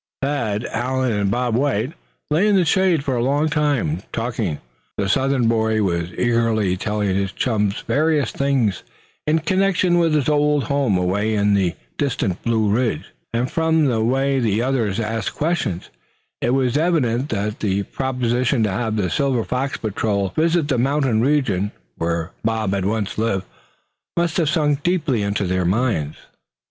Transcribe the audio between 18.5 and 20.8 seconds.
to have the Silver Fox Patrol visit the